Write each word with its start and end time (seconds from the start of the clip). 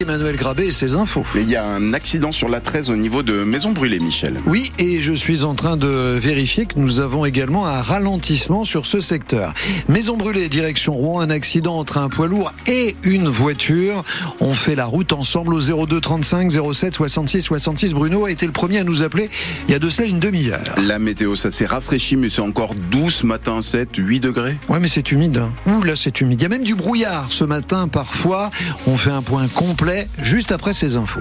Emmanuel 0.00 0.36
Grabé 0.36 0.66
et 0.66 0.70
ses 0.70 0.94
infos. 0.94 1.24
Il 1.34 1.50
y 1.50 1.56
a 1.56 1.64
un 1.64 1.92
accident 1.92 2.30
sur 2.30 2.48
la 2.48 2.60
13 2.60 2.92
au 2.92 2.94
niveau 2.96 3.24
de 3.24 3.42
Maison 3.42 3.72
Brûlée, 3.72 3.98
Michel. 3.98 4.40
Oui, 4.46 4.70
et 4.78 5.00
je 5.00 5.12
suis 5.12 5.42
en 5.42 5.56
train 5.56 5.76
de 5.76 5.88
vérifier 6.16 6.66
que 6.66 6.78
nous 6.78 7.00
avons 7.00 7.24
également 7.24 7.66
un 7.66 7.82
ralentissement 7.82 8.62
sur 8.62 8.86
ce 8.86 9.00
secteur. 9.00 9.54
Maison 9.88 10.16
Brûlée, 10.16 10.48
direction 10.48 10.94
Rouen, 10.94 11.18
un 11.20 11.30
accident 11.30 11.76
entre 11.76 11.98
un 11.98 12.08
poids 12.08 12.28
lourd 12.28 12.52
et 12.68 12.94
une 13.02 13.26
voiture. 13.26 14.04
On 14.40 14.54
fait 14.54 14.76
la 14.76 14.84
route 14.84 15.12
ensemble 15.12 15.52
au 15.52 15.60
02 15.86 16.00
35 16.00 16.52
07 16.72 16.94
66 16.94 17.42
66. 17.42 17.92
Bruno 17.92 18.24
a 18.26 18.30
été 18.30 18.46
le 18.46 18.52
premier 18.52 18.78
à 18.78 18.84
nous 18.84 19.02
appeler 19.02 19.28
il 19.66 19.72
y 19.72 19.74
a 19.74 19.80
de 19.80 19.88
cela 19.90 20.06
une 20.06 20.20
demi-heure. 20.20 20.60
La 20.86 21.00
météo, 21.00 21.34
ça 21.34 21.50
s'est 21.50 21.66
rafraîchi, 21.66 22.14
mais 22.14 22.30
c'est 22.30 22.40
encore 22.40 22.76
doux 22.92 23.10
ce 23.10 23.26
matin, 23.26 23.62
7, 23.62 23.88
8 23.96 24.20
degrés. 24.20 24.56
Ouais, 24.68 24.78
mais 24.78 24.86
c'est 24.86 25.10
humide. 25.10 25.38
hein. 25.38 25.50
Ouh, 25.66 25.82
là, 25.82 25.96
c'est 25.96 26.20
humide. 26.20 26.38
Il 26.40 26.42
y 26.44 26.46
a 26.46 26.50
même 26.50 26.62
du 26.62 26.76
brouillard 26.76 27.26
ce 27.30 27.42
matin, 27.42 27.88
parfois. 27.88 28.52
On 28.86 28.96
fait 28.96 29.10
un 29.10 29.22
point 29.22 29.48
complet 29.48 29.87
juste 30.22 30.52
après 30.52 30.72
ces 30.72 30.96
infos. 30.96 31.20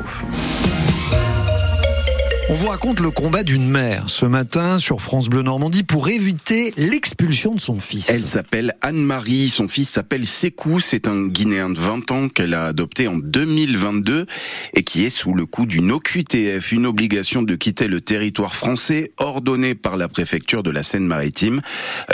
On 2.49 2.53
vous 2.53 2.67
raconte 2.67 3.01
le 3.01 3.11
combat 3.11 3.43
d'une 3.43 3.69
mère 3.69 4.05
ce 4.07 4.25
matin 4.25 4.79
sur 4.79 5.01
France 5.01 5.27
Bleu 5.27 5.41
Normandie 5.41 5.83
pour 5.83 6.07
éviter 6.07 6.73
l'expulsion 6.77 7.53
de 7.53 7.59
son 7.59 7.81
fils. 7.81 8.09
Elle 8.09 8.25
s'appelle 8.25 8.77
Anne-Marie, 8.81 9.49
son 9.49 9.67
fils 9.67 9.89
s'appelle 9.89 10.25
Sekou, 10.25 10.79
c'est 10.79 11.09
un 11.09 11.27
Guinéen 11.27 11.69
de 11.69 11.77
20 11.77 12.11
ans 12.11 12.29
qu'elle 12.29 12.53
a 12.53 12.63
adopté 12.63 13.09
en 13.09 13.17
2022 13.17 14.27
et 14.75 14.83
qui 14.83 15.03
est 15.03 15.09
sous 15.09 15.33
le 15.33 15.45
coup 15.45 15.65
d'une 15.65 15.91
OQTF, 15.91 16.71
une 16.71 16.85
obligation 16.85 17.41
de 17.41 17.53
quitter 17.55 17.89
le 17.89 17.99
territoire 17.99 18.55
français 18.55 19.11
ordonnée 19.17 19.75
par 19.75 19.97
la 19.97 20.07
préfecture 20.07 20.63
de 20.63 20.71
la 20.71 20.83
Seine-Maritime. 20.83 21.59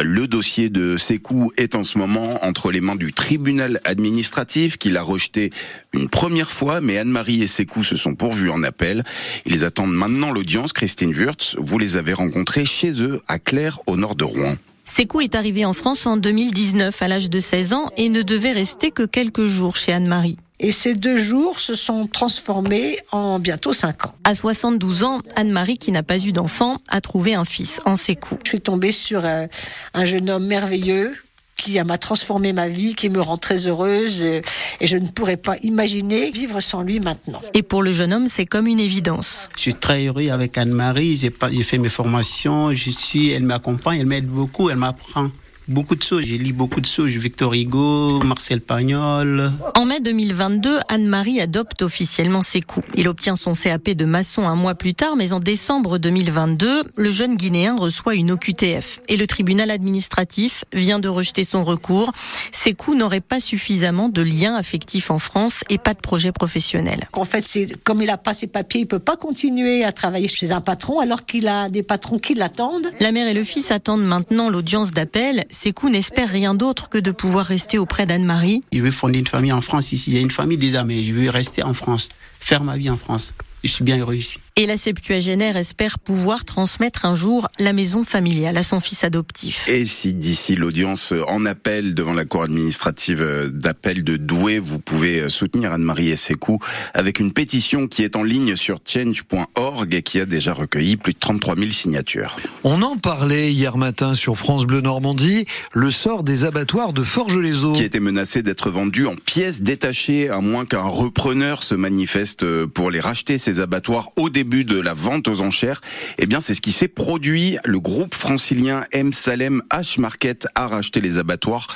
Le 0.02 0.26
dossier 0.26 0.72
de 0.72 0.98
Sekou 0.98 1.52
est 1.58 1.76
en 1.76 1.84
ce 1.84 2.00
moment 2.00 2.44
entre 2.44 2.72
les 2.72 2.81
mains 2.81 2.95
du 2.95 3.14
tribunal 3.14 3.81
administratif 3.86 4.78
qui 4.78 4.90
l'a 4.90 5.04
rejeté 5.04 5.52
une 5.94 6.09
première 6.09 6.50
fois, 6.50 6.81
mais 6.81 6.98
Anne-Marie 6.98 7.44
et 7.44 7.48
Sekou 7.48 7.84
se 7.84 7.98
sont 7.98 8.16
pourvus 8.16 8.50
en 8.50 8.64
appel. 8.64 9.04
Ils 9.45 9.64
attendent 9.64 9.94
maintenant 9.94 10.23
l'audience. 10.32 10.73
Christine 10.73 11.11
Wurtz, 11.11 11.56
vous 11.58 11.78
les 11.78 11.97
avez 11.97 12.14
rencontrés 12.14 12.66
chez 12.66 12.92
eux 13.02 13.22
à 13.28 13.39
Claire, 13.39 13.80
au 13.88 13.95
nord 13.95 14.16
de 14.16 14.23
Rouen. 14.23 14.56
Sekou 14.86 15.22
est 15.22 15.36
arrivé 15.36 15.66
en 15.66 15.73
France 15.73 16.06
en 16.06 16.17
2019 16.17 17.02
à 17.02 17.08
l'âge 17.08 17.30
de 17.30 17.39
16 17.39 17.73
ans 17.73 17.89
et 17.97 18.09
ne 18.09 18.22
devait 18.22 18.52
rester 18.52 18.92
que 18.92 19.03
quelques 19.03 19.45
jours 19.45 19.75
chez 19.75 19.94
Anne-Marie. 19.94 20.38
Et 20.59 20.72
ces 20.72 20.94
deux 20.95 21.17
jours 21.17 21.59
se 21.59 21.73
sont 21.73 22.06
transformés 22.06 23.00
en 23.12 23.39
bientôt 23.39 23.73
cinq 23.73 24.06
ans. 24.06 24.14
À 24.23 24.36
72 24.36 25.03
ans, 25.03 25.20
Anne-Marie, 25.36 25.78
qui 25.78 25.92
n'a 25.92 26.03
pas 26.03 26.20
eu 26.20 26.31
d'enfant, 26.31 26.78
a 26.90 27.02
trouvé 27.02 27.34
un 27.34 27.44
fils 27.44 27.81
en 27.86 27.97
Sekou. 27.97 28.38
Je 28.44 28.50
suis 28.50 28.62
tombée 28.62 28.92
sur 28.92 29.25
euh, 29.25 29.47
un 29.94 30.06
jeune 30.06 30.30
homme 30.30 30.45
merveilleux 30.45 31.16
qui 31.64 31.81
m'a 31.81 31.97
transformé 31.97 32.52
ma 32.52 32.67
vie, 32.67 32.94
qui 32.94 33.09
me 33.09 33.22
rend 33.22 33.38
très 33.38 33.67
heureuse 33.67 34.19
euh, 34.22 34.42
et 34.81 34.88
je 34.88 34.97
ne 34.97 35.08
pourrais 35.08 35.38
pas 35.38 35.56
imaginer 35.64 36.30
vivre 36.30 36.59
sans 36.59 36.81
lui 36.81 37.00
maintenant. 37.00 37.42
Et 37.53 37.64
pour 37.64 37.83
le 37.83 37.94
jeune 37.94 38.11
homme, 38.14 38.28
c'est 38.28 38.45
comme 38.45 38.67
une 38.67 38.81
évidence. 38.81 39.47
Je 39.56 39.61
suis 39.61 39.73
très 39.73 40.06
heureux 40.08 40.28
avec 40.30 40.58
Anne-Marie. 40.58 41.16
J'ai 41.16 41.30
pas- 41.30 41.50
j'ai 41.52 41.64
fait 41.64 41.78
mes 41.78 41.88
formations. 41.89 42.73
Je 42.73 42.89
suis, 42.91 43.31
elle 43.31 43.44
m'accompagne, 43.44 44.02
elle 44.02 44.08
m'aide 44.08 44.28
beaucoup, 44.28 44.69
elle 44.69 44.75
m'apprend 44.78 45.30
beaucoup 45.67 45.95
de 45.95 46.03
choses. 46.03 46.23
J'ai 46.25 46.38
lu 46.38 46.53
beaucoup 46.53 46.81
de 46.81 46.86
choses. 46.86 47.11
Victor 47.11 47.53
Hugo, 47.53 48.19
Marcel 48.23 48.61
Pagnol. 48.61 49.52
En 49.75 49.86
mai 49.86 50.00
2022, 50.00 50.80
Anne-Marie 50.89 51.39
adopte 51.39 51.81
officiellement 51.81 52.42
Sekou. 52.42 52.81
Il 52.95 53.08
obtient 53.08 53.36
son 53.36 53.53
CAP 53.53 53.91
de 53.91 54.06
maçon 54.06 54.47
un 54.47 54.56
mois 54.56 54.75
plus 54.75 54.94
tard, 54.94 55.16
mais 55.16 55.34
en 55.34 55.39
décembre 55.39 55.97
2022, 55.97 56.84
le 56.95 57.11
jeune 57.11 57.36
Guinéen 57.36 57.75
reçoit 57.75 58.16
une 58.16 58.31
OQTF. 58.31 59.02
Et 59.08 59.17
le 59.17 59.28
tribunal 59.28 59.72
administratif 59.72 60.66
vient 60.73 61.00
de 61.00 61.08
rejeter 61.08 61.44
son 61.44 61.64
recours. 61.64 62.11
Sekou 62.52 62.95
n'aurait 62.95 63.22
pas 63.22 63.39
suffisamment 63.39 64.09
de 64.09 64.22
liens 64.22 64.56
affectifs 64.56 65.11
en 65.11 65.19
France 65.19 65.64
et 65.69 65.78
pas 65.78 65.94
de 65.94 66.00
projet 66.00 66.31
professionnel. 66.31 67.08
En 67.14 67.25
fait, 67.25 67.41
c'est 67.41 67.67
comme 67.84 68.02
il 68.02 68.08
n'a 68.08 68.17
pas 68.17 68.34
ses 68.34 68.47
papiers, 68.47 68.81
il 68.81 68.88
peut 68.88 69.00
pas 69.00 69.16
continuer 69.16 69.84
à 69.84 69.91
travailler 69.91 70.28
chez 70.28 70.52
un 70.52 70.61
patron 70.61 71.00
alors 71.00 71.25
qu'il 71.25 71.47
a 71.47 71.69
des 71.69 71.84
patrons 71.84 72.19
qui 72.19 72.34
l'attendent. 72.34 72.88
La 73.00 73.11
mère 73.11 73.28
et 73.28 73.34
le 73.34 73.44
fils 73.44 73.72
attendent 73.72 74.06
maintenant 74.06 74.50
l'audience 74.50 74.91
d'appel. 74.91 75.45
Sekou 75.53 75.90
n'espère 75.90 76.30
rien 76.30 76.56
d'autre 76.56 76.90
que 76.90 76.97
de 76.97 77.12
pouvoir 77.12 77.46
rester 77.46 77.78
auprès 77.78 78.06
d'Anne-Marie. 78.08 78.64
Je 78.74 78.81
veux 78.81 78.91
fonder 78.91 79.19
une 79.19 79.28
famille 79.28 79.53
en 79.53 79.62
France 79.62 79.91
ici. 79.91 80.12
Il 80.12 80.16
y 80.16 80.18
a 80.18 80.22
une 80.22 80.31
famille 80.31 80.58
déjà, 80.58 80.84
mais 80.84 81.03
je 81.03 81.14
veux 81.14 81.30
rester 81.30 81.62
en 81.62 81.74
France, 81.74 82.09
faire 82.40 82.64
ma 82.64 82.75
vie 82.75 82.90
en 82.90 82.97
France. 82.97 83.36
Je 83.63 83.69
suis 83.69 83.84
bien 83.84 83.97
heureux 83.97 84.16
ici. 84.16 84.40
Et 84.56 84.68
la 84.68 84.78
septuagénaire 84.78 85.58
espère 85.58 85.97
pouvoir 85.97 86.46
transmettre 86.46 87.06
un 87.06 87.16
jour 87.16 87.47
la 87.58 87.74
maison 87.74 88.03
familiale 88.03 88.56
à 88.56 88.62
son 88.62 88.80
fils 88.80 89.03
adoptif. 89.03 89.68
Et 89.68 89.84
si 89.84 90.14
d'ici 90.14 90.56
l'audience 90.56 91.12
en 91.28 91.47
appel 91.47 91.96
devant 91.96 92.14
la 92.14 92.24
cour 92.24 92.44
administrative 92.44 93.50
d'appel 93.52 94.03
de 94.03 94.16
Douai, 94.16 94.59
vous 94.59 94.78
pouvez 94.78 95.28
soutenir 95.30 95.74
Anne-Marie 95.74 96.12
et 96.12 96.18
Sekou 96.18 96.59
avec 96.94 97.19
une 97.19 97.34
pétition 97.34 97.88
qui 97.88 98.03
est 98.03 98.16
en 98.16 98.22
ligne 98.22 98.56
sur 98.56 98.78
change.org 98.86 99.92
et 99.92 100.03
qui 100.03 100.19
a 100.19 100.28
déjà 100.28 100.53
recueilli 100.53 100.97
plus 100.97 101.13
de 101.13 101.19
33 101.19 101.56
000 101.56 101.72
signatures. 101.72 102.38
On 102.63 102.84
en 102.84 102.96
parlait 102.97 103.52
hier 103.52 103.75
matin 103.78 104.13
sur 104.13 104.38
France 104.38 104.68
Bleu 104.68 104.81
Normandie, 104.81 105.47
le 105.74 105.90
sort 105.90 106.22
des 106.22 106.46
abattoirs 106.46 106.94
de 106.94 107.03
Forges-les-Eaux. 107.03 107.74
Qui 107.74 107.86
était 107.86 108.00
menacé 108.00 108.44
d'être 108.44 108.69
vendu 108.69 109.08
en 109.08 109.16
pièces 109.16 109.63
détachées 109.63 110.30
à 110.30 110.42
moins 110.42 110.66
qu'un 110.66 110.84
repreneur 110.84 111.63
se 111.63 111.74
manifeste 111.74 112.46
pour 112.68 112.92
les 112.92 113.00
racheter 113.00 113.40
ces 113.40 113.59
abattoirs 113.59 114.12
au 114.16 114.30
début 114.30 114.43
de 114.44 114.80
la 114.80 114.94
vente 114.94 115.28
aux 115.28 115.42
enchères. 115.42 115.81
Eh 116.18 116.26
bien, 116.26 116.42
c'est 116.42 116.54
ce 116.54 116.62
qui 116.62 116.72
s'est 116.72 116.88
produit. 116.88 117.58
Le 117.64 117.80
groupe 117.80 118.14
francilien 118.14 118.84
M 118.92 119.14
Salem 119.14 119.64
H 119.72 120.00
Market 120.00 120.48
a 120.56 120.68
racheté 120.68 121.02
les 121.02 121.18
abattoirs 121.18 121.68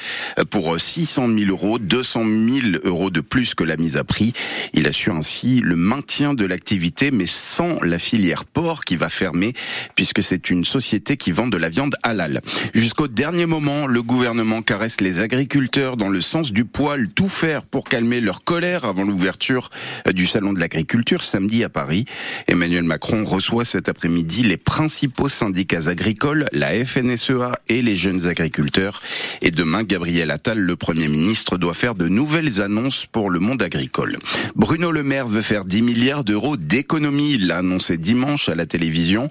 pour 0.52 0.80
600 0.80 1.28
000 1.34 1.50
euros, 1.50 1.80
200 1.80 2.24
000 2.26 2.28
euros 2.84 3.10
de 3.10 3.22
plus 3.22 3.56
que 3.56 3.64
la 3.64 3.78
mise 3.78 3.98
à 3.98 4.04
prix. 4.04 4.34
Il 4.74 4.86
assure 4.86 5.16
ainsi 5.16 5.62
le 5.62 5.76
maintien 5.76 6.34
de 6.34 6.46
l'activité, 6.46 7.12
mais 7.12 7.26
sans 7.26 7.80
la 7.82 8.00
filière 8.00 8.46
porc 8.46 8.84
qui 8.84 8.98
va 8.98 9.10
fermer, 9.10 9.54
puisque 9.96 10.22
c'est 10.22 10.50
une 10.50 10.66
société 10.66 11.18
qui 11.18 11.32
vend 11.32 11.48
de 11.48 11.58
la 11.58 11.70
viande 11.70 11.96
halal. 12.04 12.42
Jusqu'au 12.74 13.08
dernier 13.08 13.46
moment, 13.46 13.88
le 13.88 14.04
gouvernement 14.04 14.62
caresse 14.62 15.02
les 15.02 15.20
agriculteurs 15.20 15.98
dans 15.98 16.10
le 16.10 16.22
sens 16.22 16.52
du 16.52 16.66
poil, 16.66 17.08
tout 17.10 17.30
faire 17.30 17.64
pour 17.64 17.86
calmer 17.88 18.20
leur 18.20 18.44
colère 18.44 18.86
avant 18.86 19.04
l'ouverture 19.04 19.70
du 20.14 20.28
salon 20.28 20.54
de 20.54 20.60
l'agriculture 20.60 21.24
samedi 21.24 21.64
à 21.64 21.70
Paris. 21.70 22.06
Emmanuel 22.58 22.86
Macron 22.86 23.24
reçoit 23.24 23.66
cet 23.66 23.88
après-midi 23.88 24.42
les 24.42 24.58
principaux 24.58 25.30
syndicats 25.30 25.90
agricoles, 25.90 26.48
la 26.54 26.70
FNSEA 26.84 27.52
et 27.70 27.84
les 27.84 27.96
jeunes 27.96 28.28
agriculteurs. 28.28 29.04
Et 29.44 29.52
demain, 29.52 29.84
Gabriel 29.84 30.32
Attal, 30.32 30.58
le 30.58 30.76
Premier 30.76 31.08
ministre, 31.08 31.60
doit 31.60 31.76
faire 31.76 31.94
de 31.94 32.08
nouvelles 32.08 32.60
annonces 32.60 33.06
pour 33.06 33.30
le 33.30 33.40
monde 33.40 33.62
agricole. 33.62 34.18
Bruno 34.56 34.92
Le 34.92 35.04
Maire 35.04 35.28
veut 35.28 35.44
faire 35.44 35.66
10 35.66 35.84
milliards 35.84 36.24
d'euros 36.24 36.58
d'économies. 36.58 37.34
Il 37.36 37.46
l'a 37.46 37.58
annoncé 37.58 37.96
dimanche 37.96 38.50
à 38.50 38.56
la 38.56 38.66
télévision. 38.66 39.28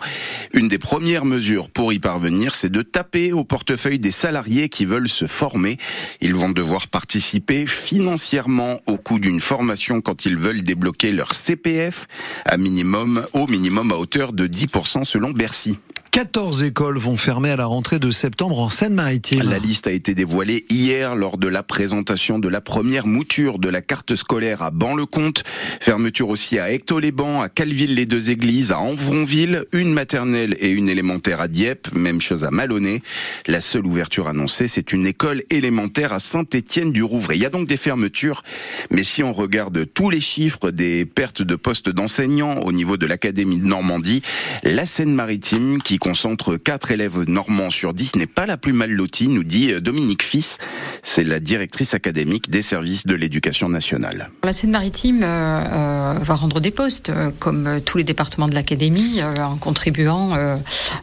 Une 0.52 0.68
des 0.68 0.78
premières 0.78 1.24
mesures 1.24 1.68
pour 1.68 1.92
y 1.92 1.98
parvenir, 1.98 2.54
c'est 2.54 2.70
de 2.70 2.82
taper 2.82 3.32
au 3.32 3.42
portefeuille 3.42 3.98
des 3.98 4.12
salariés 4.12 4.68
qui 4.68 4.84
veulent 4.84 5.08
se 5.08 5.26
former. 5.26 5.78
Ils 6.20 6.36
vont 6.36 6.50
devoir 6.50 6.86
participer 6.86 7.66
financièrement 7.66 8.80
au 8.86 8.98
coût 8.98 9.18
d'une 9.18 9.40
formation 9.40 10.00
quand 10.00 10.26
ils 10.26 10.36
veulent 10.36 10.62
débloquer 10.62 11.10
leur 11.10 11.34
CPF 11.34 12.06
à 12.44 12.56
minimum, 12.56 13.15
au 13.32 13.46
minimum 13.46 13.92
à 13.92 13.96
hauteur 13.96 14.32
de 14.32 14.46
10% 14.46 15.04
selon 15.04 15.30
Bercy. 15.30 15.78
14 16.16 16.62
écoles 16.62 16.96
vont 16.96 17.18
fermer 17.18 17.50
à 17.50 17.56
la 17.56 17.66
rentrée 17.66 17.98
de 17.98 18.10
septembre 18.10 18.58
en 18.58 18.70
Seine-Maritime. 18.70 19.50
La 19.50 19.58
liste 19.58 19.86
a 19.86 19.90
été 19.90 20.14
dévoilée 20.14 20.64
hier 20.70 21.14
lors 21.14 21.36
de 21.36 21.46
la 21.46 21.62
présentation 21.62 22.38
de 22.38 22.48
la 22.48 22.62
première 22.62 23.06
mouture 23.06 23.58
de 23.58 23.68
la 23.68 23.82
carte 23.82 24.16
scolaire 24.16 24.62
à 24.62 24.70
Ban-le-Comte. 24.70 25.44
Fermeture 25.78 26.30
aussi 26.30 26.58
à 26.58 26.72
Ecto-les-Bains, 26.72 27.42
à 27.42 27.50
Calville-les-Deux-Églises, 27.50 28.72
à 28.72 28.78
Envronville, 28.78 29.66
une 29.74 29.92
maternelle 29.92 30.56
et 30.58 30.70
une 30.70 30.88
élémentaire 30.88 31.42
à 31.42 31.48
Dieppe, 31.48 31.94
même 31.94 32.22
chose 32.22 32.44
à 32.44 32.50
Malonnet. 32.50 33.02
La 33.46 33.60
seule 33.60 33.84
ouverture 33.84 34.26
annoncée, 34.26 34.68
c'est 34.68 34.94
une 34.94 35.06
école 35.06 35.42
élémentaire 35.50 36.14
à 36.14 36.18
Saint-Étienne-du-Rouvray. 36.18 37.36
Il 37.36 37.42
y 37.42 37.46
a 37.46 37.50
donc 37.50 37.68
des 37.68 37.76
fermetures, 37.76 38.42
mais 38.90 39.04
si 39.04 39.22
on 39.22 39.34
regarde 39.34 39.84
tous 39.92 40.08
les 40.08 40.22
chiffres 40.22 40.70
des 40.70 41.04
pertes 41.04 41.42
de 41.42 41.56
postes 41.56 41.90
d'enseignants 41.90 42.60
au 42.60 42.72
niveau 42.72 42.96
de 42.96 43.04
l'Académie 43.04 43.60
de 43.60 43.66
Normandie, 43.66 44.22
la 44.62 44.86
Seine-Maritime, 44.86 45.82
qui 45.82 45.98
concentre 46.06 46.56
4 46.56 46.92
élèves 46.92 47.24
normands 47.26 47.68
sur 47.68 47.92
10, 47.92 48.14
n'est 48.14 48.28
pas 48.28 48.46
la 48.46 48.56
plus 48.56 48.72
mal 48.72 48.92
lotie, 48.92 49.26
nous 49.26 49.42
dit 49.42 49.72
Dominique 49.80 50.22
Fils. 50.22 50.58
C'est 51.02 51.24
la 51.24 51.40
directrice 51.40 51.94
académique 51.94 52.48
des 52.48 52.62
services 52.62 53.08
de 53.08 53.14
l'éducation 53.16 53.68
nationale. 53.68 54.30
La 54.44 54.52
Seine-Maritime 54.52 55.22
euh, 55.24 56.14
va 56.20 56.34
rendre 56.36 56.60
des 56.60 56.70
postes, 56.70 57.10
comme 57.40 57.80
tous 57.84 57.98
les 57.98 58.04
départements 58.04 58.46
de 58.46 58.54
l'académie, 58.54 59.20
en 59.22 59.56
contribuant 59.56 60.30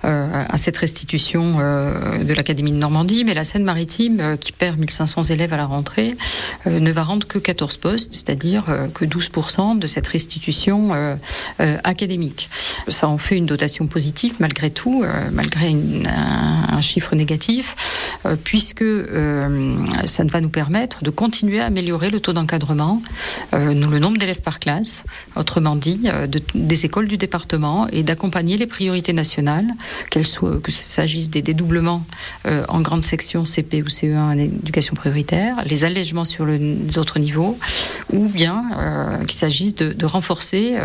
à 0.03 0.57
cette 0.57 0.77
restitution 0.77 1.57
de 1.57 2.33
l'académie 2.33 2.71
de 2.71 2.77
Normandie. 2.77 3.25
Mais 3.25 3.33
la 3.33 3.43
Seine-Maritime, 3.43 4.37
qui 4.39 4.53
perd 4.53 4.79
1500 4.79 5.23
élèves 5.23 5.51
à 5.51 5.57
la 5.57 5.65
rentrée, 5.65 6.15
ne 6.65 6.91
va 6.93 7.03
rendre 7.03 7.27
que 7.27 7.39
14 7.39 7.75
postes, 7.75 8.13
c'est-à-dire 8.13 8.65
que 8.93 9.03
12% 9.03 9.79
de 9.79 9.87
cette 9.87 10.07
restitution 10.07 11.17
académique. 11.59 12.49
Ça 12.87 13.09
en 13.09 13.17
fait 13.17 13.35
une 13.35 13.47
dotation 13.47 13.87
positive 13.87 14.35
malgré 14.39 14.71
tout, 14.71 14.92
malgré 15.31 15.69
un, 15.69 16.81
chiffre 16.81 17.15
négatif, 17.15 17.75
puisque 18.43 18.83
ça 20.05 20.23
va 20.25 20.41
nous 20.41 20.49
permettre 20.49 21.03
de 21.03 21.09
continuer 21.09 21.61
à 21.61 21.65
améliorer 21.65 22.09
le 22.09 22.19
taux 22.19 22.33
d'encadrement, 22.33 23.01
euh, 23.53 23.73
le 23.73 23.99
nombre 23.99 24.17
d'élèves 24.17 24.41
par 24.41 24.59
classe, 24.59 25.03
autrement 25.35 25.75
dit, 25.75 26.01
euh, 26.05 26.27
des 26.55 26.85
écoles 26.85 27.07
du 27.07 27.17
département, 27.17 27.87
et 27.89 28.03
d'accompagner 28.03 28.57
les 28.57 28.67
priorités 28.67 29.13
nationales, 29.13 29.67
qu'elles 30.09 30.27
soient, 30.27 30.59
que 30.61 30.71
s'agisse 30.71 31.29
des 31.29 31.41
dédoublements 31.41 32.05
euh, 32.45 32.65
en 32.69 32.81
grande 32.81 33.03
section 33.03 33.45
CP 33.45 33.81
ou 33.83 33.87
CE1 33.87 34.17
en 34.17 34.37
éducation 34.37 34.95
prioritaire, 34.95 35.57
les 35.65 35.85
allègements 35.85 36.25
sur 36.25 36.45
les 36.45 36.97
autres 36.97 37.19
niveaux, 37.19 37.57
ou 38.11 38.27
bien 38.27 38.63
qu'il 39.27 39.37
s'agisse 39.37 39.75
de, 39.75 40.05
renforcer 40.05 40.77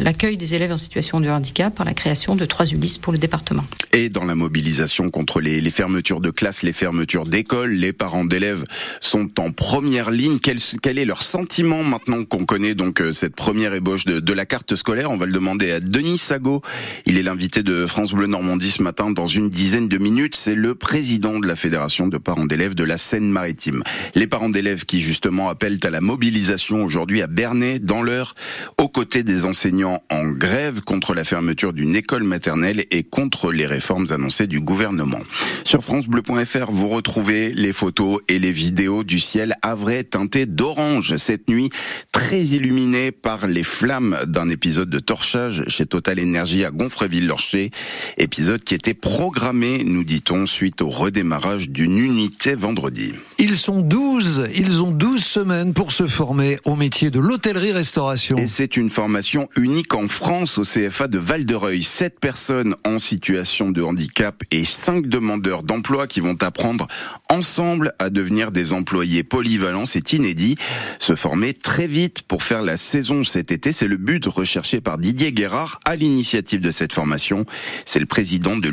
l'accueil 0.00 0.36
des 0.36 0.54
élèves 0.54 0.72
en 0.72 0.76
situation 0.76 1.20
de 1.20 1.28
handicap 1.28 1.74
par 1.74 1.84
la 1.84 1.94
création 1.94 2.36
de 2.36 2.44
trois 2.44 2.64
Pour 3.00 3.12
le 3.12 3.18
département. 3.18 3.64
Et 3.92 4.08
dans 4.08 4.24
la 4.24 4.34
mobilisation 4.34 5.10
contre 5.10 5.40
les, 5.40 5.60
fermetures 5.70 6.20
de 6.20 6.30
classes, 6.30 6.62
les 6.62 6.72
fermetures 6.72 7.24
d'écoles, 7.24 7.72
les 7.72 7.92
parents 7.92 8.24
d'élèves 8.24 8.64
sont 9.00 9.40
en 9.40 9.52
première 9.52 10.10
ligne. 10.10 10.38
Quel, 10.38 10.58
quel 10.82 10.98
est 10.98 11.04
leur 11.04 11.22
sentiment 11.22 11.82
maintenant 11.82 12.24
qu'on 12.24 12.44
connaît 12.44 12.74
donc 12.74 13.00
euh, 13.00 13.12
cette 13.12 13.36
première 13.36 13.72
ébauche 13.72 14.04
de, 14.04 14.20
de, 14.20 14.32
la 14.32 14.46
carte 14.46 14.74
scolaire? 14.76 15.10
On 15.10 15.16
va 15.16 15.26
le 15.26 15.32
demander 15.32 15.70
à 15.70 15.80
Denis 15.80 16.18
Sago. 16.18 16.62
Il 17.06 17.16
est 17.16 17.22
l'invité 17.22 17.62
de 17.62 17.86
France 17.86 18.12
Bleu 18.12 18.26
Normandie 18.26 18.70
ce 18.70 18.82
matin 18.82 19.10
dans 19.10 19.26
une 19.26 19.48
dizaine 19.48 19.88
de 19.88 19.98
minutes. 19.98 20.34
C'est 20.34 20.54
le 20.54 20.74
président 20.74 21.38
de 21.38 21.46
la 21.46 21.56
fédération 21.56 22.08
de 22.08 22.18
parents 22.18 22.46
d'élèves 22.46 22.74
de 22.74 22.84
la 22.84 22.98
Seine-Maritime. 22.98 23.82
Les 24.14 24.26
parents 24.26 24.50
d'élèves 24.50 24.84
qui 24.84 25.00
justement 25.00 25.48
appellent 25.48 25.78
à 25.84 25.90
la 25.90 26.00
mobilisation 26.00 26.84
aujourd'hui 26.84 27.22
à 27.22 27.26
Bernay 27.26 27.78
dans 27.78 28.02
l'heure 28.02 28.34
aux 28.78 28.88
côtés 28.88 29.22
des 29.22 29.44
enseignants 29.44 30.02
en 30.10 30.26
grève 30.30 30.82
contre 30.82 31.14
la 31.14 31.24
fermeture 31.24 31.72
d'une 31.72 31.96
école 31.96 32.24
maternelle 32.24 32.73
et 32.90 33.02
contre 33.04 33.52
les 33.52 33.66
réformes 33.66 34.06
annoncées 34.10 34.46
du 34.46 34.60
gouvernement. 34.60 35.20
Sur 35.64 35.82
francebleu.fr, 35.82 36.70
vous 36.70 36.88
retrouvez 36.88 37.52
les 37.54 37.72
photos 37.72 38.20
et 38.28 38.38
les 38.38 38.52
vidéos 38.52 39.02
du 39.02 39.18
ciel 39.18 39.56
vrai 39.74 40.04
teinté 40.04 40.46
d'orange 40.46 41.16
cette 41.16 41.48
nuit, 41.48 41.70
très 42.12 42.42
illuminé 42.42 43.12
par 43.12 43.46
les 43.46 43.64
flammes 43.64 44.18
d'un 44.26 44.48
épisode 44.48 44.88
de 44.88 44.98
torchage 44.98 45.64
chez 45.68 45.86
Total 45.86 46.20
Energy 46.20 46.64
à 46.64 46.70
Gonfreville-Lorcher, 46.70 47.70
épisode 48.18 48.62
qui 48.62 48.74
était 48.74 48.94
programmé, 48.94 49.84
nous 49.84 50.04
dit-on, 50.04 50.46
suite 50.46 50.82
au 50.82 50.88
redémarrage 50.88 51.70
d'une 51.70 51.98
unité 51.98 52.54
vendredi. 52.54 53.14
Ils 53.38 53.56
sont 53.56 53.80
12, 53.80 54.44
ils 54.54 54.82
ont 54.82 54.90
12 54.90 55.22
semaines 55.22 55.74
pour 55.74 55.92
se 55.92 56.06
former 56.06 56.58
au 56.64 56.76
métier 56.76 57.10
de 57.10 57.20
l'hôtellerie-restauration. 57.20 58.36
Et 58.36 58.48
c'est 58.48 58.76
une 58.76 58.90
formation 58.90 59.48
unique 59.56 59.94
en 59.94 60.08
France 60.08 60.58
au 60.58 60.64
CFA 60.64 61.08
de 61.08 61.18
Val-de-Reuil. 61.18 61.82
7 61.82 62.20
personnes 62.20 62.76
en 62.84 62.98
situation 62.98 63.70
de 63.70 63.82
handicap 63.82 64.42
et 64.50 64.64
5 64.64 65.06
demandeurs 65.06 65.53
d'emploi 65.62 66.06
qui 66.06 66.20
vont 66.20 66.36
apprendre 66.40 66.86
ensemble 67.30 67.94
à 67.98 68.10
devenir 68.10 68.50
des 68.50 68.72
employés 68.72 69.24
polyvalents. 69.24 69.86
C'est 69.86 70.12
inédit. 70.12 70.56
Se 70.98 71.14
former 71.14 71.54
très 71.54 71.86
vite 71.86 72.22
pour 72.22 72.42
faire 72.42 72.62
la 72.62 72.76
saison 72.76 73.24
cet 73.24 73.52
été, 73.52 73.72
c'est 73.72 73.88
le 73.88 73.96
but 73.96 74.24
recherché 74.26 74.80
par 74.80 74.98
Didier 74.98 75.32
Guérard 75.32 75.80
à 75.84 75.96
l'initiative 75.96 76.60
de 76.60 76.70
cette 76.70 76.92
formation. 76.92 77.44
C'est 77.86 78.00
le 78.00 78.06
président 78.06 78.56
de 78.56 78.68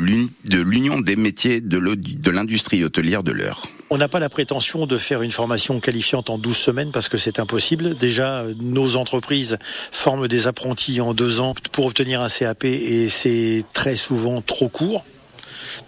l'Union 0.62 1.00
des 1.00 1.16
métiers 1.16 1.60
de 1.60 2.30
l'industrie 2.30 2.84
hôtelière 2.84 3.22
de 3.22 3.32
l'heure. 3.32 3.62
On 3.90 3.98
n'a 3.98 4.08
pas 4.08 4.20
la 4.20 4.30
prétention 4.30 4.86
de 4.86 4.96
faire 4.96 5.20
une 5.20 5.32
formation 5.32 5.78
qualifiante 5.78 6.30
en 6.30 6.38
12 6.38 6.56
semaines 6.56 6.92
parce 6.92 7.10
que 7.10 7.18
c'est 7.18 7.38
impossible. 7.38 7.94
Déjà, 7.94 8.44
nos 8.58 8.96
entreprises 8.96 9.58
forment 9.90 10.28
des 10.28 10.46
apprentis 10.46 11.02
en 11.02 11.12
deux 11.12 11.40
ans 11.40 11.54
pour 11.72 11.84
obtenir 11.84 12.22
un 12.22 12.28
CAP 12.30 12.64
et 12.64 13.10
c'est 13.10 13.64
très 13.74 13.96
souvent 13.96 14.40
trop 14.40 14.68
court 14.68 15.04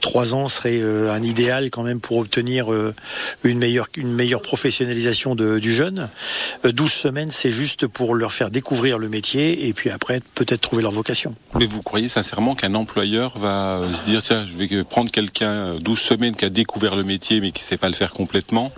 trois 0.01 0.35
ans 0.35 0.49
serait 0.49 0.81
euh, 0.81 1.13
un 1.13 1.23
idéal 1.23 1.71
quand 1.71 1.83
même 1.83 2.01
pour 2.01 2.19
obtenir 2.19 2.73
euh, 2.73 2.95
une 3.43 3.59
meilleure, 3.59 4.43
professionnalisation 4.43 5.35
du 5.35 5.73
jeune. 5.73 6.09
12 6.65 6.87
euh, 6.87 6.89
semaines, 6.89 7.31
c'est 7.31 7.51
juste 7.51 7.87
pour 7.87 8.15
leur 8.15 8.33
faire 8.33 8.51
découvrir 8.51 8.99
le 8.99 9.09
métier 9.09 9.67
et 9.69 9.73
puis 9.73 9.91
après 9.91 10.21
peut-être 10.35 10.61
trouver 10.61 10.83
leur 10.83 10.93
vocation. 10.93 11.35
Mais 11.59 11.67
vous 11.67 11.83
croyez 11.83 12.09
sincèrement 12.09 12.55
qu'un 12.55 12.75
employeur 12.75 13.39
va 13.39 13.83
se 13.95 14.05
dire 14.05 14.23
tiens, 14.23 14.47
je 14.47 14.57
vais 14.57 14.85
prendre 14.85 15.11
quelqu'un 15.11 15.77
12 15.81 15.99
semaines 15.99 16.37
qui 16.37 16.45
a 16.45 16.51
découvert 16.51 16.97
le 16.97 17.05
métier 17.05 17.41
mais 17.41 17.53
qui 17.53 17.63
ne 17.63 17.67
sait 17.67 17.77
pas 17.77 17.89
le 17.89 17.95
faire 17.95 18.13
complètement 18.13 18.73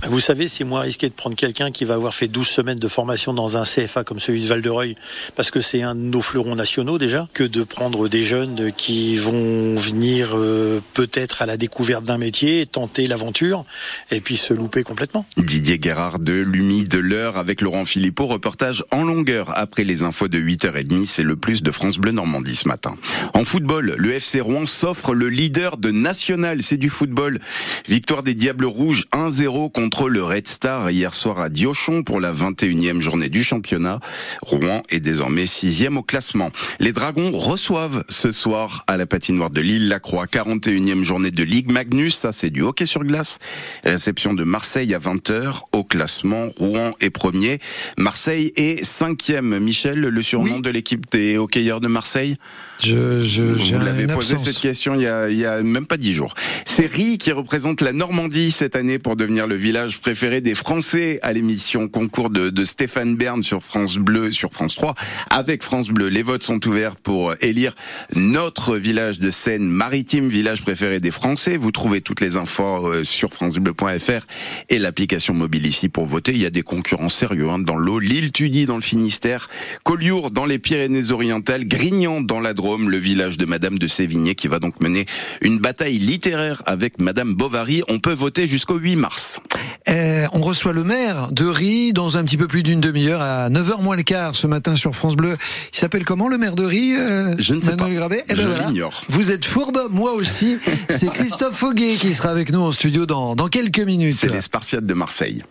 ben, 0.00 0.08
Vous 0.08 0.20
savez, 0.20 0.48
c'est 0.48 0.64
moins 0.64 0.80
risqué 0.80 1.08
de 1.08 1.14
prendre 1.14 1.36
quelqu'un 1.36 1.70
qui 1.70 1.84
va 1.84 1.94
avoir 1.94 2.14
fait 2.14 2.28
12 2.28 2.46
semaines 2.46 2.78
de 2.78 2.88
formation 2.88 3.34
dans 3.34 3.56
un 3.56 3.64
CFA 3.64 4.04
comme 4.04 4.20
celui 4.20 4.42
de 4.42 4.46
Val-de-Reuil 4.46 4.94
parce 5.36 5.50
que 5.50 5.60
c'est 5.60 5.82
un 5.82 5.94
de 5.94 6.00
nos 6.00 6.22
fleurons 6.22 6.54
nationaux 6.54 6.98
déjà 6.98 7.28
que 7.32 7.44
de 7.44 7.62
prendre 7.62 8.08
des 8.08 8.22
jeunes 8.22 8.72
qui 8.72 9.16
vont 9.16 9.74
venir 9.76 10.32
euh, 10.34 10.80
peut-être 10.94 11.42
à 11.42 11.46
la 11.46 11.56
découverte 11.56 12.04
d'un 12.04 12.18
métier, 12.18 12.66
tenter 12.66 13.06
l'aventure 13.06 13.64
et 14.10 14.20
puis 14.20 14.36
se 14.36 14.54
louper 14.54 14.82
complètement. 14.82 15.26
Didier 15.36 15.78
Guérard 15.78 16.18
de 16.18 16.32
l'UMI 16.32 16.84
de 16.84 16.98
l'heure 16.98 17.36
avec 17.36 17.60
Laurent 17.60 17.84
Philippot, 17.84 18.26
reportage 18.26 18.84
en 18.90 19.04
longueur 19.04 19.52
après 19.56 19.84
les 19.84 20.02
infos 20.02 20.28
de 20.28 20.38
8h30, 20.38 21.06
c'est 21.06 21.22
le 21.22 21.36
plus 21.36 21.62
de 21.62 21.70
France 21.70 21.98
Bleu 21.98 22.12
Normandie 22.12 22.56
ce 22.56 22.68
matin. 22.68 22.96
En 23.34 23.44
football, 23.44 23.94
le 23.98 24.12
FC 24.12 24.40
Rouen 24.40 24.66
s'offre 24.66 25.14
le 25.14 25.28
leader 25.28 25.76
de 25.76 25.90
National, 25.90 26.62
c'est 26.62 26.76
du 26.76 26.90
football. 26.90 27.40
Victoire 27.88 28.22
des 28.22 28.34
Diables 28.34 28.64
Rouges 28.64 29.04
1-0 29.12 29.63
contre 29.68 30.08
le 30.08 30.22
Red 30.22 30.48
Star 30.48 30.90
hier 30.90 31.14
soir 31.14 31.40
à 31.40 31.48
Diochon 31.48 32.02
pour 32.02 32.20
la 32.20 32.32
21e 32.32 33.00
journée 33.00 33.28
du 33.28 33.42
championnat. 33.42 34.00
Rouen 34.42 34.82
est 34.90 35.00
désormais 35.00 35.46
sixième 35.46 35.96
au 35.96 36.02
classement. 36.02 36.50
Les 36.80 36.92
Dragons 36.92 37.30
reçoivent 37.32 38.04
ce 38.08 38.32
soir 38.32 38.84
à 38.86 38.96
la 38.96 39.06
patinoire 39.06 39.50
de 39.50 39.60
Lille 39.60 39.88
la 39.88 40.00
Croix 40.00 40.26
41e 40.26 41.02
journée 41.02 41.30
de 41.30 41.42
Ligue 41.42 41.70
Magnus, 41.70 42.14
ça 42.14 42.32
c'est 42.32 42.50
du 42.50 42.62
hockey 42.62 42.86
sur 42.86 43.04
glace. 43.04 43.38
Réception 43.84 44.34
de 44.34 44.44
Marseille 44.44 44.94
à 44.94 44.98
20h 44.98 45.60
au 45.72 45.84
classement. 45.84 46.48
Rouen 46.58 46.92
est 47.00 47.10
premier. 47.10 47.58
Marseille 47.96 48.52
est 48.56 48.84
cinquième. 48.84 49.58
Michel, 49.58 50.00
le 50.00 50.22
surnom 50.22 50.60
de 50.60 50.70
l'équipe 50.70 51.10
des 51.10 51.38
hockeyeurs 51.38 51.80
de 51.80 51.88
Marseille 51.88 52.36
je, 52.80 53.22
je, 53.22 53.42
Vous 53.42 53.80
l'avez 53.80 54.06
posé 54.06 54.36
cette 54.38 54.58
question 54.58 54.94
il 54.94 55.02
y, 55.02 55.06
a, 55.06 55.30
il 55.30 55.38
y 55.38 55.46
a 55.46 55.62
même 55.62 55.86
pas 55.86 55.96
dix 55.96 56.12
jours. 56.12 56.34
C'est 56.66 56.86
Rie 56.86 57.18
qui 57.18 57.32
représente 57.32 57.80
la 57.80 57.92
Normandie 57.92 58.50
cette 58.50 58.76
année 58.76 58.98
pour 58.98 59.16
devenir 59.16 59.46
le 59.46 59.53
village 59.54 60.00
préféré 60.00 60.40
des 60.40 60.54
Français 60.54 61.18
à 61.22 61.32
l'émission 61.32 61.88
concours 61.88 62.30
de, 62.30 62.50
de 62.50 62.64
Stéphane 62.64 63.16
Bern 63.16 63.42
sur 63.42 63.62
France 63.62 63.96
Bleu, 63.96 64.32
sur 64.32 64.52
France 64.52 64.74
3, 64.76 64.94
avec 65.30 65.62
France 65.62 65.88
Bleu. 65.88 66.08
Les 66.08 66.22
votes 66.22 66.42
sont 66.42 66.66
ouverts 66.66 66.96
pour 66.96 67.34
élire 67.40 67.74
notre 68.14 68.76
village 68.76 69.18
de 69.18 69.30
Seine-Maritime, 69.30 70.28
village 70.28 70.62
préféré 70.62 71.00
des 71.00 71.10
Français. 71.10 71.56
Vous 71.56 71.70
trouvez 71.70 72.00
toutes 72.00 72.20
les 72.20 72.36
infos 72.36 72.88
euh, 72.88 73.04
sur 73.04 73.32
francebleu.fr 73.32 74.26
et 74.68 74.78
l'application 74.78 75.34
mobile 75.34 75.66
ici 75.66 75.88
pour 75.88 76.06
voter. 76.06 76.32
Il 76.32 76.42
y 76.42 76.46
a 76.46 76.50
des 76.50 76.62
concurrents 76.62 77.08
sérieux 77.08 77.48
hein, 77.48 77.58
dans 77.58 77.76
l'eau. 77.76 77.98
Lille 77.98 78.32
Tudy 78.32 78.66
dans 78.66 78.76
le 78.76 78.82
Finistère, 78.82 79.48
Collioure 79.82 80.30
dans 80.30 80.46
les 80.46 80.58
Pyrénées-Orientales, 80.58 81.66
Grignan 81.66 82.20
dans 82.20 82.40
la 82.40 82.54
Drôme 82.54 82.90
le 82.90 82.96
village 82.96 83.36
de 83.38 83.46
Madame 83.46 83.78
de 83.78 83.88
Sévigné, 83.88 84.34
qui 84.34 84.48
va 84.48 84.58
donc 84.58 84.80
mener 84.80 85.06
une 85.42 85.58
bataille 85.58 85.98
littéraire 85.98 86.62
avec 86.66 87.00
Madame 87.00 87.34
Bovary. 87.34 87.82
On 87.88 87.98
peut 87.98 88.14
voter 88.14 88.46
jusqu'au 88.46 88.76
8 88.76 88.96
mars. 88.96 89.40
Eh, 89.86 90.24
on 90.32 90.40
reçoit 90.40 90.72
le 90.72 90.82
maire 90.84 91.30
de 91.30 91.44
Rie 91.46 91.92
dans 91.92 92.16
un 92.16 92.24
petit 92.24 92.36
peu 92.36 92.46
plus 92.46 92.62
d'une 92.62 92.80
demi-heure 92.80 93.20
à 93.20 93.50
9h 93.50 93.82
moins 93.82 93.96
le 93.96 94.02
quart 94.02 94.34
ce 94.34 94.46
matin 94.46 94.76
sur 94.76 94.94
France 94.94 95.14
Bleu. 95.14 95.36
Il 95.72 95.78
s'appelle 95.78 96.04
comment 96.04 96.28
le 96.28 96.38
maire 96.38 96.54
de 96.54 96.64
Rie 96.64 96.94
euh, 96.96 97.34
Je 97.38 97.54
ne 97.54 97.60
sais 97.60 97.76
pas. 97.76 97.86
Eh 97.88 98.08
ben 98.08 98.22
Je 98.30 98.66
l'ignore. 98.66 99.04
Vous 99.08 99.30
êtes 99.30 99.44
fourbe, 99.44 99.88
moi 99.90 100.12
aussi. 100.12 100.58
C'est 100.88 101.08
Christophe 101.12 101.56
Foguet 101.56 101.96
qui 101.96 102.14
sera 102.14 102.30
avec 102.30 102.50
nous 102.50 102.60
en 102.60 102.72
studio 102.72 103.06
dans, 103.06 103.36
dans 103.36 103.48
quelques 103.48 103.80
minutes. 103.80 104.16
C'est 104.16 104.32
les 104.32 104.40
Spartiates 104.40 104.86
de 104.86 104.94
Marseille. 104.94 105.44